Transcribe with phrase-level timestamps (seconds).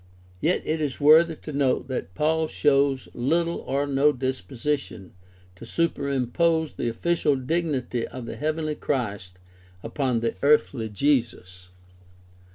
[0.39, 5.13] Yet it is worthy of note that Paul shows Httle or no disposition
[5.55, 9.37] to superimpose the official dignity of the heavenly Christ
[9.83, 11.69] upon the earthly Jesus.